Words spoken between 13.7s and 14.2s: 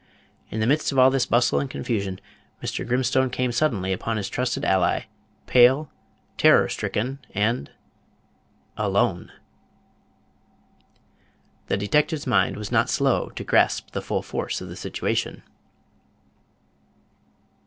the